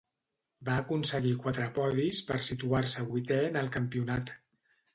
Va 0.69 0.77
aconseguir 0.83 1.33
quatre 1.43 1.67
podis 1.75 2.23
per 2.31 2.39
situar-se 2.49 3.07
vuitè 3.13 3.41
en 3.53 3.63
el 3.65 3.73
campionat. 3.79 4.37